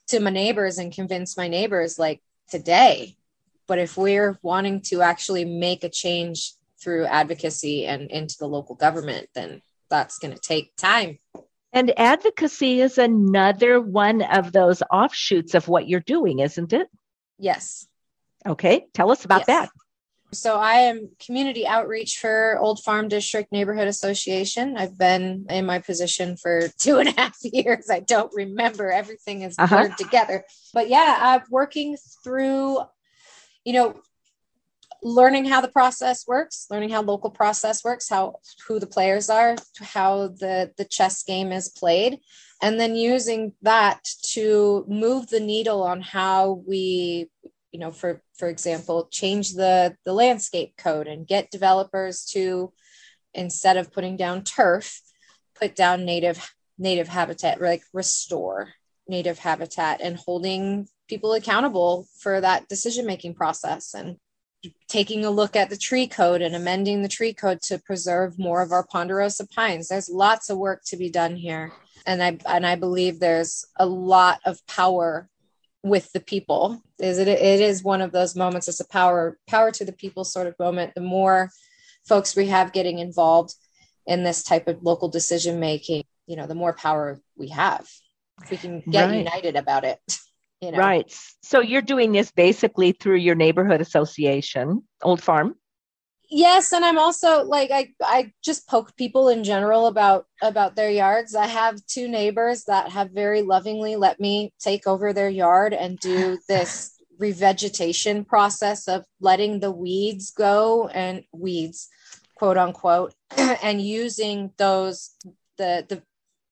to 0.08 0.20
my 0.20 0.30
neighbors 0.30 0.78
and 0.78 0.92
convince 0.92 1.36
my 1.36 1.48
neighbors 1.48 1.98
like 1.98 2.22
today. 2.48 3.16
But 3.66 3.78
if 3.78 3.96
we're 3.96 4.38
wanting 4.42 4.80
to 4.82 5.02
actually 5.02 5.44
make 5.44 5.84
a 5.84 5.88
change 5.88 6.54
through 6.82 7.04
advocacy 7.06 7.86
and 7.86 8.10
into 8.10 8.36
the 8.38 8.48
local 8.48 8.76
government, 8.76 9.28
then 9.34 9.62
that's 9.90 10.18
going 10.18 10.34
to 10.34 10.40
take 10.40 10.74
time. 10.76 11.18
And 11.72 11.92
advocacy 11.98 12.80
is 12.80 12.98
another 12.98 13.80
one 13.80 14.22
of 14.22 14.52
those 14.52 14.82
offshoots 14.90 15.54
of 15.54 15.68
what 15.68 15.88
you're 15.88 16.00
doing, 16.00 16.38
isn't 16.38 16.72
it? 16.72 16.88
Yes. 17.38 17.86
Okay, 18.46 18.86
tell 18.94 19.10
us 19.10 19.24
about 19.24 19.40
yes. 19.40 19.46
that. 19.46 19.70
So 20.32 20.56
I 20.56 20.74
am 20.74 21.10
community 21.24 21.66
outreach 21.66 22.18
for 22.18 22.56
Old 22.60 22.82
Farm 22.84 23.08
District 23.08 23.50
Neighborhood 23.50 23.88
Association. 23.88 24.76
I've 24.76 24.96
been 24.96 25.46
in 25.50 25.66
my 25.66 25.80
position 25.80 26.36
for 26.36 26.68
two 26.78 26.98
and 26.98 27.08
a 27.08 27.20
half 27.20 27.36
years. 27.42 27.90
I 27.90 28.00
don't 28.00 28.32
remember. 28.34 28.90
Everything 28.90 29.42
is 29.42 29.56
uh-huh. 29.58 29.76
blurred 29.76 29.98
together. 29.98 30.44
But 30.72 30.88
yeah, 30.88 31.18
I'm 31.20 31.42
working 31.50 31.96
through, 32.22 32.78
you 33.64 33.72
know, 33.72 34.00
learning 35.02 35.46
how 35.46 35.60
the 35.60 35.68
process 35.68 36.26
works, 36.26 36.66
learning 36.70 36.90
how 36.90 37.02
local 37.02 37.30
process 37.30 37.82
works, 37.82 38.08
how 38.08 38.36
who 38.68 38.78
the 38.78 38.86
players 38.86 39.30
are, 39.30 39.56
how 39.80 40.28
the 40.28 40.72
the 40.76 40.84
chess 40.84 41.22
game 41.22 41.50
is 41.52 41.68
played, 41.68 42.20
and 42.62 42.78
then 42.78 42.94
using 42.94 43.52
that 43.62 44.04
to 44.22 44.84
move 44.88 45.28
the 45.28 45.40
needle 45.40 45.82
on 45.82 46.00
how 46.00 46.62
we 46.66 47.30
you 47.72 47.80
know 47.80 47.90
for 47.90 48.22
for 48.40 48.48
example 48.48 49.08
change 49.12 49.52
the 49.52 49.94
the 50.04 50.12
landscape 50.12 50.72
code 50.76 51.06
and 51.06 51.26
get 51.26 51.50
developers 51.50 52.24
to 52.24 52.72
instead 53.34 53.76
of 53.76 53.92
putting 53.92 54.16
down 54.16 54.42
turf 54.42 55.00
put 55.54 55.76
down 55.76 56.04
native 56.04 56.52
native 56.78 57.06
habitat 57.06 57.60
like 57.60 57.82
restore 57.92 58.70
native 59.06 59.38
habitat 59.38 60.00
and 60.00 60.16
holding 60.16 60.88
people 61.08 61.34
accountable 61.34 62.06
for 62.18 62.40
that 62.40 62.66
decision 62.68 63.04
making 63.04 63.34
process 63.34 63.94
and 63.94 64.16
taking 64.88 65.24
a 65.24 65.30
look 65.30 65.56
at 65.56 65.70
the 65.70 65.76
tree 65.76 66.06
code 66.06 66.42
and 66.42 66.54
amending 66.54 67.02
the 67.02 67.08
tree 67.08 67.32
code 67.32 67.60
to 67.62 67.78
preserve 67.78 68.38
more 68.38 68.60
of 68.62 68.72
our 68.72 68.86
ponderosa 68.86 69.46
pines. 69.48 69.88
There's 69.88 70.10
lots 70.10 70.50
of 70.50 70.58
work 70.58 70.82
to 70.86 70.96
be 70.96 71.10
done 71.10 71.34
here. 71.36 71.72
And 72.06 72.22
i 72.22 72.38
and 72.46 72.66
i 72.66 72.76
believe 72.76 73.20
there's 73.20 73.66
a 73.76 73.84
lot 73.84 74.40
of 74.46 74.66
power 74.66 75.29
with 75.82 76.12
the 76.12 76.20
people 76.20 76.82
is 76.98 77.18
it 77.18 77.28
it 77.28 77.60
is 77.60 77.82
one 77.82 78.00
of 78.00 78.12
those 78.12 78.36
moments. 78.36 78.68
It's 78.68 78.80
a 78.80 78.88
power 78.88 79.38
power 79.48 79.70
to 79.72 79.84
the 79.84 79.92
people 79.92 80.24
sort 80.24 80.46
of 80.46 80.58
moment. 80.58 80.94
The 80.94 81.00
more 81.00 81.50
folks 82.06 82.36
we 82.36 82.46
have 82.46 82.72
getting 82.72 82.98
involved 82.98 83.54
in 84.06 84.22
this 84.24 84.42
type 84.42 84.68
of 84.68 84.82
local 84.82 85.08
decision 85.08 85.60
making 85.60 86.04
you 86.26 86.36
know 86.36 86.46
the 86.46 86.54
more 86.54 86.72
power 86.72 87.20
we 87.36 87.48
have. 87.48 87.88
We 88.50 88.56
can 88.56 88.80
get 88.90 89.06
right. 89.06 89.18
united 89.18 89.56
about 89.56 89.84
it 89.84 89.98
you 90.60 90.70
know. 90.70 90.78
Right. 90.78 91.12
So 91.42 91.60
you're 91.60 91.82
doing 91.82 92.12
this 92.12 92.30
basically 92.30 92.92
through 92.92 93.16
your 93.16 93.34
neighborhood 93.34 93.80
association 93.80 94.82
old 95.02 95.22
farm 95.22 95.54
yes 96.30 96.72
and 96.72 96.84
i'm 96.84 96.98
also 96.98 97.44
like 97.44 97.70
i 97.70 97.92
i 98.02 98.32
just 98.42 98.68
poke 98.68 98.96
people 98.96 99.28
in 99.28 99.42
general 99.42 99.86
about 99.86 100.26
about 100.42 100.76
their 100.76 100.90
yards. 100.90 101.34
I 101.34 101.46
have 101.46 101.84
two 101.86 102.08
neighbors 102.08 102.64
that 102.64 102.90
have 102.90 103.10
very 103.10 103.42
lovingly 103.42 103.96
let 103.96 104.20
me 104.20 104.52
take 104.58 104.86
over 104.86 105.12
their 105.12 105.28
yard 105.28 105.74
and 105.74 105.98
do 105.98 106.38
this 106.48 106.96
revegetation 107.20 108.26
process 108.26 108.88
of 108.88 109.04
letting 109.20 109.60
the 109.60 109.70
weeds 109.70 110.30
go 110.30 110.88
and 110.88 111.24
weeds 111.32 111.88
quote 112.34 112.56
unquote 112.56 113.12
and 113.36 113.82
using 113.82 114.52
those 114.56 115.10
the 115.58 115.84
the 115.88 116.02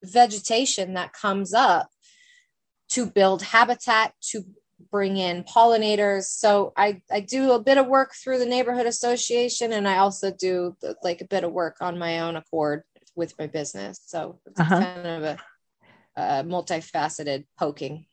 vegetation 0.04 0.94
that 0.94 1.12
comes 1.12 1.54
up 1.54 1.88
to 2.90 3.06
build 3.06 3.42
habitat 3.42 4.12
to 4.20 4.44
bring 4.90 5.16
in 5.16 5.45
pollinators. 5.45 6.25
So 6.25 6.73
I, 6.76 7.02
I 7.11 7.21
do 7.21 7.52
a 7.52 7.62
bit 7.62 7.78
of 7.78 7.87
work 7.87 8.14
through 8.14 8.38
the 8.38 8.47
neighborhood 8.47 8.87
association 8.87 9.73
and 9.73 9.87
I 9.88 9.99
also 9.99 10.30
do 10.30 10.76
like 11.02 11.21
a 11.21 11.26
bit 11.26 11.45
of 11.45 11.52
work 11.52 11.76
on 11.80 11.99
my 11.99 12.21
own 12.21 12.37
accord 12.37 12.83
with 13.14 13.38
my 13.38 13.47
business. 13.47 14.00
So 14.07 14.40
it's 14.47 14.61
uh-huh. 14.61 14.80
kind 14.80 15.07
of 15.07 15.23
a, 15.25 15.38
a 16.16 16.23
multifaceted 16.45 17.45
poking. 17.59 18.07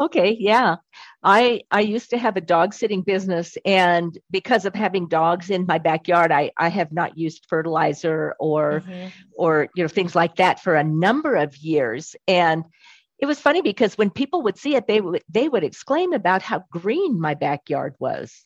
Okay, 0.00 0.36
yeah. 0.38 0.76
I 1.22 1.62
I 1.70 1.80
used 1.80 2.10
to 2.10 2.18
have 2.18 2.36
a 2.36 2.40
dog 2.40 2.74
sitting 2.74 3.02
business 3.02 3.56
and 3.64 4.16
because 4.30 4.64
of 4.64 4.74
having 4.74 5.08
dogs 5.08 5.50
in 5.50 5.66
my 5.66 5.78
backyard, 5.78 6.32
I 6.32 6.50
I 6.56 6.68
have 6.68 6.92
not 6.92 7.16
used 7.16 7.46
fertilizer 7.48 8.34
or 8.40 8.80
mm-hmm. 8.80 9.08
or 9.36 9.68
you 9.74 9.84
know 9.84 9.88
things 9.88 10.14
like 10.14 10.36
that 10.36 10.60
for 10.60 10.74
a 10.74 10.84
number 10.84 11.36
of 11.36 11.56
years 11.56 12.16
and 12.26 12.64
it 13.24 13.26
was 13.26 13.40
funny 13.40 13.62
because 13.62 13.96
when 13.96 14.10
people 14.10 14.42
would 14.42 14.58
see 14.58 14.76
it, 14.76 14.86
they 14.86 15.00
would 15.00 15.22
they 15.30 15.48
would 15.48 15.64
exclaim 15.64 16.12
about 16.12 16.42
how 16.42 16.62
green 16.70 17.18
my 17.18 17.32
backyard 17.32 17.94
was. 17.98 18.44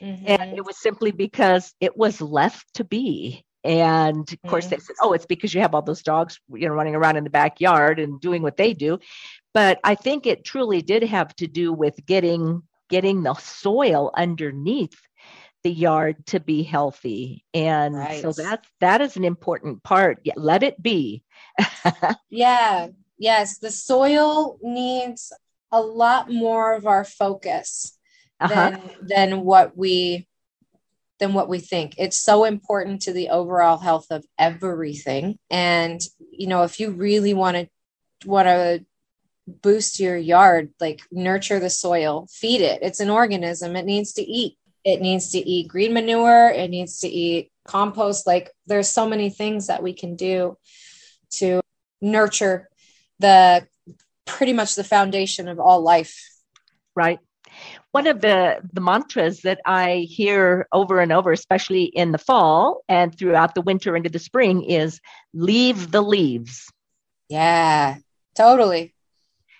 Mm-hmm. 0.00 0.24
And 0.26 0.56
it 0.56 0.64
was 0.64 0.80
simply 0.80 1.12
because 1.12 1.74
it 1.78 1.94
was 1.94 2.22
left 2.22 2.72
to 2.74 2.84
be. 2.84 3.44
And 3.64 4.26
of 4.32 4.50
course, 4.50 4.64
mm-hmm. 4.64 4.76
they 4.76 4.80
said, 4.80 4.96
"Oh, 5.02 5.12
it's 5.12 5.26
because 5.26 5.52
you 5.52 5.60
have 5.60 5.74
all 5.74 5.82
those 5.82 6.02
dogs, 6.02 6.40
you 6.48 6.66
know, 6.66 6.74
running 6.74 6.94
around 6.94 7.18
in 7.18 7.24
the 7.24 7.30
backyard 7.30 8.00
and 8.00 8.18
doing 8.18 8.40
what 8.40 8.56
they 8.56 8.72
do." 8.72 8.98
But 9.52 9.78
I 9.84 9.94
think 9.94 10.26
it 10.26 10.42
truly 10.42 10.80
did 10.80 11.02
have 11.02 11.36
to 11.36 11.46
do 11.46 11.70
with 11.74 11.94
getting 12.06 12.62
getting 12.88 13.24
the 13.24 13.34
soil 13.34 14.10
underneath 14.16 14.98
the 15.64 15.70
yard 15.70 16.24
to 16.28 16.40
be 16.40 16.62
healthy, 16.62 17.44
and 17.52 17.94
right. 17.94 18.22
so 18.22 18.32
that 18.32 18.64
that 18.80 19.02
is 19.02 19.18
an 19.18 19.24
important 19.24 19.82
part. 19.82 20.26
Let 20.34 20.62
it 20.62 20.82
be. 20.82 21.22
yeah, 22.30 22.88
yes, 23.18 23.58
the 23.58 23.70
soil 23.70 24.58
needs 24.62 25.32
a 25.72 25.80
lot 25.80 26.30
more 26.30 26.74
of 26.74 26.86
our 26.86 27.04
focus 27.04 27.98
uh-huh. 28.40 28.54
than 28.54 28.80
than 29.02 29.40
what 29.40 29.76
we 29.76 30.26
than 31.18 31.32
what 31.32 31.48
we 31.48 31.58
think. 31.58 31.94
It's 31.98 32.20
so 32.20 32.44
important 32.44 33.02
to 33.02 33.12
the 33.12 33.30
overall 33.30 33.78
health 33.78 34.06
of 34.10 34.24
everything. 34.38 35.38
And 35.50 36.00
you 36.30 36.46
know, 36.46 36.62
if 36.62 36.80
you 36.80 36.90
really 36.90 37.34
want 37.34 37.56
to 37.56 37.68
want 38.26 38.46
to 38.46 38.84
boost 39.46 40.00
your 40.00 40.16
yard, 40.16 40.70
like 40.80 41.02
nurture 41.10 41.60
the 41.60 41.70
soil, 41.70 42.26
feed 42.30 42.60
it. 42.60 42.80
It's 42.82 43.00
an 43.00 43.10
organism. 43.10 43.76
It 43.76 43.84
needs 43.84 44.12
to 44.14 44.22
eat. 44.22 44.56
It 44.84 45.00
needs 45.00 45.30
to 45.32 45.38
eat 45.38 45.68
green 45.68 45.94
manure. 45.94 46.50
It 46.50 46.68
needs 46.70 47.00
to 47.00 47.08
eat 47.08 47.50
compost. 47.66 48.26
Like 48.26 48.50
there's 48.66 48.88
so 48.88 49.08
many 49.08 49.30
things 49.30 49.66
that 49.68 49.82
we 49.82 49.92
can 49.92 50.16
do 50.16 50.56
to 51.32 51.60
nurture 52.00 52.68
the 53.18 53.66
pretty 54.26 54.52
much 54.52 54.74
the 54.74 54.84
foundation 54.84 55.48
of 55.48 55.58
all 55.60 55.80
life. 55.82 56.16
Right. 56.94 57.18
One 57.92 58.06
of 58.06 58.20
the, 58.20 58.60
the 58.72 58.80
mantras 58.80 59.42
that 59.42 59.60
I 59.64 60.08
hear 60.10 60.66
over 60.72 61.00
and 61.00 61.12
over, 61.12 61.30
especially 61.30 61.84
in 61.84 62.10
the 62.10 62.18
fall 62.18 62.82
and 62.88 63.16
throughout 63.16 63.54
the 63.54 63.60
winter 63.60 63.96
into 63.96 64.10
the 64.10 64.18
spring, 64.18 64.64
is 64.64 65.00
leave 65.32 65.90
the 65.90 66.02
leaves. 66.02 66.68
Yeah, 67.28 67.96
totally. 68.34 68.94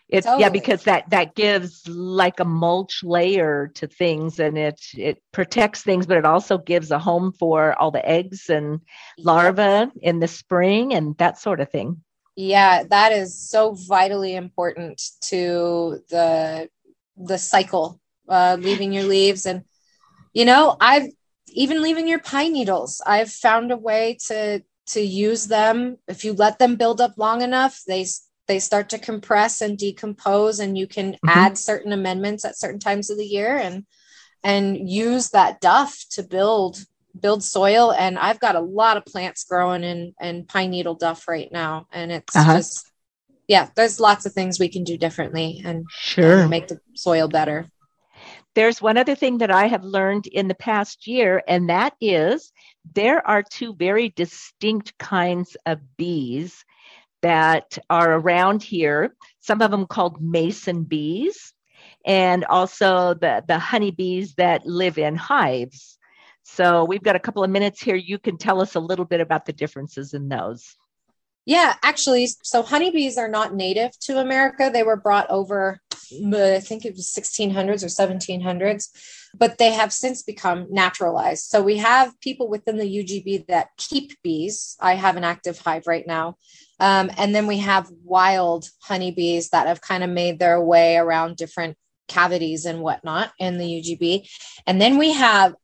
It's 0.09 0.27
totally. 0.27 0.43
yeah, 0.43 0.49
because 0.51 0.85
that 0.85 1.09
that 1.11 1.35
gives 1.35 1.89
like 1.89 2.39
a 2.39 2.45
mulch 2.45 3.03
layer 3.03 3.71
to 3.77 3.87
things 3.87 4.39
and 4.39 4.59
it 4.59 4.81
it 4.97 5.23
protects 5.33 5.83
things, 5.83 6.07
but 6.07 6.19
it 6.19 6.27
also 6.27 6.59
gives 6.59 6.91
a 6.91 6.99
home 6.99 7.33
for 7.33 7.75
all 7.81 7.91
the 7.91 8.07
eggs 8.07 8.51
and 8.51 8.81
larvae 9.19 9.91
in 10.03 10.21
the 10.21 10.29
spring 10.29 10.93
and 10.93 11.17
that 11.17 11.39
sort 11.39 11.61
of 11.61 11.71
thing 11.71 12.03
yeah 12.37 12.83
that 12.85 13.13
is 13.13 13.39
so 13.39 13.75
vitally 13.89 14.35
important 14.35 15.01
to 15.21 16.01
the 16.11 16.69
the 17.17 17.39
cycle 17.39 18.01
uh 18.29 18.57
leaving 18.59 18.93
your 18.93 19.05
leaves 19.05 19.47
and 19.47 19.63
you 20.33 20.45
know 20.45 20.77
i've 20.81 21.09
even 21.49 21.83
leaving 21.83 22.09
your 22.09 22.19
pine 22.19 22.53
needles 22.53 23.01
i've 23.07 23.31
found 23.31 23.71
a 23.71 23.77
way 23.77 24.19
to 24.27 24.63
to 24.87 25.01
use 25.01 25.47
them 25.47 25.97
if 26.09 26.25
you 26.25 26.33
let 26.33 26.59
them 26.59 26.77
build 26.77 27.01
up 27.01 27.15
long 27.17 27.43
enough 27.43 27.81
they 27.87 28.05
they 28.47 28.59
start 28.59 28.91
to 28.91 28.99
compress 28.99 29.61
and 29.61 29.79
decompose 29.79 30.61
and 30.61 30.77
you 30.77 30.87
can 30.87 31.13
mm-hmm. 31.13 31.29
add 31.29 31.57
certain 31.57 31.93
amendments 31.93 32.45
at 32.45 32.59
certain 32.59 32.81
times 32.81 33.11
of 33.11 33.17
the 33.17 33.25
year 33.25 33.57
and 33.57 33.85
and 34.43 34.91
use 34.91 35.31
that 35.31 35.61
duff 35.61 36.05
to 36.11 36.23
build 36.23 36.85
build 37.19 37.43
soil. 37.43 37.93
And 37.93 38.19
I've 38.19 38.41
got 38.41 38.57
a 38.57 38.61
lot 38.61 38.97
of 38.97 39.05
plants 39.05 39.45
growing 39.45 39.85
in, 39.85 40.15
in 40.21 40.47
pine 40.47 40.71
needle 40.71 40.95
duff 40.95 41.29
right 41.29 41.51
now. 41.51 41.87
And 41.93 42.11
it's 42.13 42.35
uh-huh. 42.35 42.57
just, 42.57 42.91
yeah, 43.49 43.69
there's 43.77 44.01
lots 44.01 44.27
of 44.27 44.33
things 44.33 44.59
we 44.59 44.69
can 44.69 44.85
do 44.85 44.97
differently 44.97 45.63
and 45.65 45.85
sure 45.91 46.41
and 46.41 46.51
make 46.51 46.69
the 46.69 46.81
soil 46.95 47.29
better. 47.29 47.69
There's 48.55 48.81
one 48.81 48.97
other 48.97 49.17
thing 49.17 49.39
that 49.39 49.51
I 49.51 49.67
have 49.67 49.83
learned 49.83 50.27
in 50.29 50.47
the 50.47 50.55
past 50.55 51.09
year, 51.09 51.43
and 51.49 51.69
that 51.71 51.95
is 52.01 52.53
there 52.95 53.27
are 53.27 53.43
two 53.43 53.75
very 53.75 54.11
distinct 54.11 54.97
kinds 54.97 55.57
of 55.67 55.81
bees 55.97 56.65
that 57.23 57.79
are 57.91 58.13
around 58.13 58.63
here. 58.63 59.17
Some 59.41 59.61
of 59.61 59.73
them 59.73 59.87
called 59.87 60.23
mason 60.23 60.85
bees, 60.85 61.53
and 62.07 62.45
also 62.45 63.15
the, 63.15 63.43
the 63.49 63.59
honeybees 63.59 64.35
that 64.35 64.67
live 64.67 64.99
in 64.99 65.17
hives. 65.17 65.99
So 66.45 66.85
we've 66.85 67.03
got 67.03 67.17
a 67.17 67.21
couple 67.21 67.43
of 67.43 67.51
minutes 67.51 67.83
here. 67.83 67.97
You 67.97 68.19
can 68.19 68.37
tell 68.37 68.61
us 68.61 68.75
a 68.75 68.81
little 68.81 69.05
bit 69.05 69.21
about 69.21 69.47
the 69.47 69.53
differences 69.53 70.15
in 70.15 70.29
those. 70.29 70.77
Yeah, 71.47 71.75
actually, 71.83 72.29
so 72.43 72.63
honeybees 72.63 73.19
are 73.19 73.29
not 73.29 73.55
native 73.55 73.99
to 74.01 74.19
America. 74.19 74.71
They 74.73 74.83
were 74.83 74.97
brought 74.97 75.29
over, 75.31 75.79
I 75.93 76.61
think 76.61 76.87
it 76.87 76.95
was 76.95 77.07
1600s 77.07 77.83
or 77.83 77.89
1700s, 77.89 78.89
but 79.37 79.59
they 79.59 79.73
have 79.73 79.93
since 79.93 80.23
become 80.23 80.67
naturalized. 80.71 81.45
So 81.45 81.63
we 81.63 81.79
have 81.79 82.19
people 82.21 82.49
within 82.49 82.79
the 82.79 82.85
UGB 82.85 83.47
that 83.49 83.69
keep 83.77 84.13
bees. 84.23 84.77
I 84.81 84.95
have 84.95 85.17
an 85.17 85.25
active 85.25 85.59
hive 85.59 85.87
right 85.87 86.07
now. 86.07 86.37
Um, 86.81 87.11
and 87.19 87.35
then 87.35 87.47
we 87.47 87.59
have 87.59 87.91
wild 88.03 88.71
honeybees 88.81 89.51
that 89.51 89.67
have 89.67 89.83
kind 89.83 90.03
of 90.03 90.11
made 90.11 90.39
their 90.39 90.63
way 90.63 90.97
around 90.97 91.37
different 91.37 91.77
cavities 92.09 92.65
and 92.65 92.81
whatnot 92.81 93.33
in 93.39 93.59
the 93.59 93.65
UGB. 93.67 94.29
And 94.67 94.81
then 94.81 94.97
we 94.99 95.13
have 95.13 95.55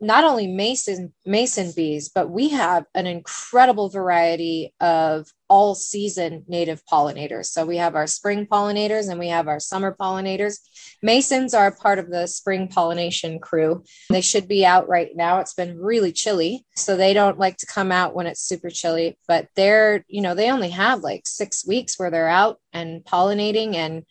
not 0.00 0.24
only 0.24 0.46
mason 0.46 1.12
mason 1.24 1.72
bees 1.74 2.08
but 2.08 2.30
we 2.30 2.48
have 2.48 2.84
an 2.94 3.06
incredible 3.06 3.88
variety 3.88 4.74
of 4.80 5.26
all 5.48 5.74
season 5.74 6.44
native 6.48 6.82
pollinators. 6.90 7.46
So 7.46 7.64
we 7.64 7.76
have 7.76 7.94
our 7.94 8.06
spring 8.06 8.46
pollinators 8.46 9.08
and 9.08 9.18
we 9.18 9.28
have 9.28 9.46
our 9.46 9.60
summer 9.60 9.96
pollinators. 9.98 10.58
Masons 11.02 11.54
are 11.54 11.70
part 11.70 11.98
of 11.98 12.10
the 12.10 12.26
spring 12.26 12.68
pollination 12.68 13.38
crew. 13.38 13.84
They 14.10 14.22
should 14.22 14.48
be 14.48 14.66
out 14.66 14.88
right 14.88 15.10
now. 15.14 15.38
It's 15.38 15.54
been 15.54 15.78
really 15.78 16.12
chilly 16.12 16.66
so 16.74 16.96
they 16.96 17.14
don't 17.14 17.38
like 17.38 17.58
to 17.58 17.66
come 17.66 17.92
out 17.92 18.14
when 18.14 18.26
it's 18.26 18.42
super 18.42 18.70
chilly 18.70 19.18
but 19.28 19.48
they're 19.56 20.04
you 20.08 20.20
know 20.20 20.34
they 20.34 20.50
only 20.50 20.70
have 20.70 21.00
like 21.00 21.26
six 21.26 21.66
weeks 21.66 21.98
where 21.98 22.10
they're 22.10 22.28
out 22.28 22.58
and 22.72 23.04
pollinating 23.04 23.74
and 23.74 24.04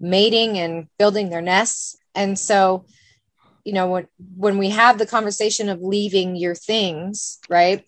mating 0.00 0.58
and 0.58 0.86
building 0.98 1.30
their 1.30 1.42
nests. 1.42 1.96
And 2.14 2.38
so 2.38 2.86
you 3.70 3.74
know 3.74 3.86
when 3.86 4.06
when 4.36 4.58
we 4.58 4.70
have 4.70 4.98
the 4.98 5.06
conversation 5.06 5.68
of 5.68 5.80
leaving 5.80 6.34
your 6.34 6.56
things 6.56 7.38
right? 7.48 7.84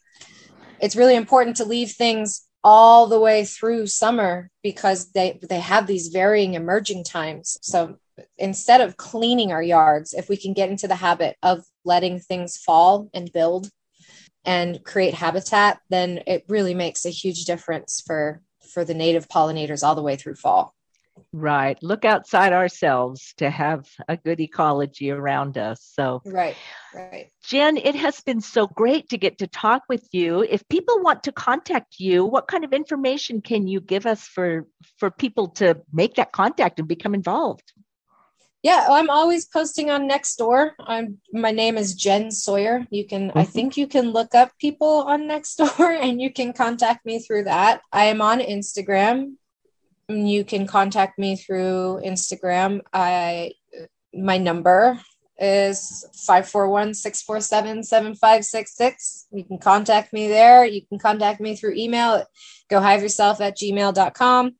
It's 0.80 0.94
really 0.94 1.16
important 1.16 1.56
to 1.56 1.64
leave 1.64 1.90
things 1.90 2.46
all 2.62 3.08
the 3.08 3.18
way 3.18 3.44
through 3.44 3.88
summer 3.88 4.48
because 4.62 5.10
they 5.10 5.40
they 5.48 5.58
have 5.58 5.88
these 5.88 6.08
varying 6.08 6.54
emerging 6.54 7.02
times. 7.02 7.58
So 7.62 7.96
instead 8.38 8.80
of 8.80 8.96
cleaning 8.96 9.50
our 9.50 9.62
yards 9.62 10.14
if 10.14 10.28
we 10.28 10.36
can 10.36 10.52
get 10.52 10.70
into 10.70 10.86
the 10.86 10.94
habit 10.94 11.36
of 11.42 11.64
letting 11.84 12.20
things 12.20 12.56
fall 12.56 13.08
and 13.12 13.32
build 13.32 13.68
and 14.44 14.84
create 14.84 15.14
habitat 15.14 15.80
then 15.88 16.20
it 16.26 16.44
really 16.46 16.74
makes 16.74 17.04
a 17.04 17.10
huge 17.10 17.44
difference 17.44 18.02
for 18.06 18.40
for 18.72 18.84
the 18.84 18.94
native 18.94 19.26
pollinators 19.28 19.82
all 19.82 19.96
the 19.96 20.02
way 20.02 20.14
through 20.14 20.34
fall 20.34 20.74
Right. 21.32 21.82
Look 21.82 22.04
outside 22.04 22.52
ourselves 22.52 23.34
to 23.38 23.48
have 23.48 23.88
a 24.08 24.16
good 24.16 24.40
ecology 24.40 25.10
around 25.10 25.56
us. 25.56 25.80
So, 25.94 26.20
right, 26.24 26.56
right. 26.94 27.30
Jen, 27.42 27.76
it 27.76 27.94
has 27.94 28.20
been 28.20 28.40
so 28.40 28.66
great 28.66 29.08
to 29.10 29.18
get 29.18 29.38
to 29.38 29.46
talk 29.46 29.82
with 29.88 30.06
you. 30.12 30.42
If 30.42 30.68
people 30.68 31.02
want 31.02 31.22
to 31.24 31.32
contact 31.32 31.96
you, 31.98 32.24
what 32.24 32.48
kind 32.48 32.64
of 32.64 32.72
information 32.72 33.40
can 33.40 33.66
you 33.66 33.80
give 33.80 34.06
us 34.06 34.22
for 34.26 34.66
for 34.98 35.10
people 35.10 35.48
to 35.48 35.80
make 35.92 36.14
that 36.16 36.32
contact 36.32 36.78
and 36.78 36.88
become 36.88 37.14
involved? 37.14 37.72
Yeah, 38.62 38.86
I'm 38.90 39.10
always 39.10 39.46
posting 39.46 39.90
on 39.90 40.08
Nextdoor. 40.08 40.72
I'm 40.78 41.18
my 41.32 41.50
name 41.50 41.76
is 41.76 41.94
Jen 41.94 42.30
Sawyer. 42.30 42.86
You 42.90 43.06
can 43.06 43.28
mm-hmm. 43.28 43.38
I 43.38 43.44
think 43.44 43.76
you 43.76 43.86
can 43.86 44.10
look 44.10 44.34
up 44.34 44.52
people 44.58 45.04
on 45.06 45.22
Nextdoor 45.22 45.98
and 46.02 46.20
you 46.20 46.32
can 46.32 46.52
contact 46.52 47.04
me 47.04 47.18
through 47.20 47.44
that. 47.44 47.80
I 47.92 48.04
am 48.04 48.20
on 48.20 48.40
Instagram 48.40 49.36
you 50.16 50.44
can 50.44 50.66
contact 50.66 51.18
me 51.18 51.36
through 51.36 52.00
Instagram. 52.04 52.80
I 52.92 53.52
my 54.14 54.36
number 54.38 54.98
is 55.38 56.04
541-647-7566. 56.28 59.24
You 59.32 59.44
can 59.44 59.58
contact 59.58 60.12
me 60.12 60.28
there. 60.28 60.64
You 60.64 60.82
can 60.86 60.98
contact 60.98 61.40
me 61.40 61.56
through 61.56 61.74
email 61.74 62.24
go 62.72 62.80
hive 62.80 63.02
yourself 63.02 63.40
at 63.40 63.58
gmail.com. 63.58 64.56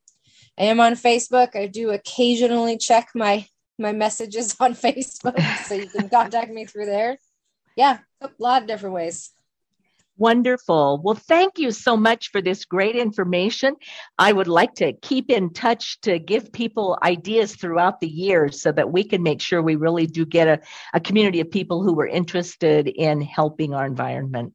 I 0.59 0.65
am 0.65 0.81
on 0.81 0.95
Facebook. 0.95 1.57
I 1.57 1.67
do 1.67 1.91
occasionally 1.91 2.77
check 2.77 3.09
my 3.15 3.47
my 3.79 3.93
messages 3.93 4.55
on 4.61 4.75
Facebook. 4.75 5.41
so 5.65 5.75
you 5.75 5.89
can 5.89 6.09
contact 6.09 6.53
me 6.53 6.67
through 6.67 6.87
there. 6.87 7.19
Yeah, 7.75 7.99
a 8.21 8.31
lot 8.39 8.63
of 8.63 8.69
different 8.69 8.95
ways. 8.95 9.31
Wonderful. 10.23 11.01
Well, 11.03 11.17
thank 11.17 11.59
you 11.59 11.73
so 11.73 11.97
much 11.97 12.31
for 12.31 12.41
this 12.41 12.65
great 12.65 12.95
information. 12.95 13.75
I 14.17 14.33
would 14.33 14.47
like 14.47 14.73
to 14.75 14.93
keep 14.93 15.31
in 15.31 15.53
touch 15.53 16.01
to 16.03 16.21
give 16.21 16.53
people 16.53 16.97
ideas 17.03 17.57
throughout 17.57 17.99
the 17.99 18.07
year 18.07 18.49
so 18.49 18.71
that 18.71 18.93
we 18.93 19.03
can 19.03 19.25
make 19.25 19.41
sure 19.41 19.61
we 19.61 19.75
really 19.75 20.07
do 20.07 20.25
get 20.25 20.47
a, 20.47 20.61
a 20.95 21.01
community 21.01 21.41
of 21.41 21.51
people 21.51 21.83
who 21.83 21.99
are 21.99 22.07
interested 22.07 22.87
in 22.87 23.21
helping 23.21 23.75
our 23.75 23.85
environment. 23.85 24.55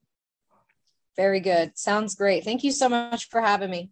Very 1.18 1.42
good. 1.42 1.78
Sounds 1.78 2.16
great. 2.16 2.46
Thank 2.46 2.64
you 2.64 2.72
so 2.72 2.88
much 2.88 3.28
for 3.28 3.42
having 3.42 3.70
me. 3.70 3.92